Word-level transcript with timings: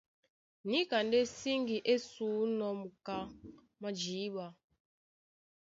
Níka 0.69 0.97
ndé 1.07 1.19
síŋgi 1.37 1.77
é 1.93 1.95
sǔnɔ́ 2.09 2.71
muká 2.81 3.17
mwá 3.79 3.89
jǐɓa. 3.99 4.45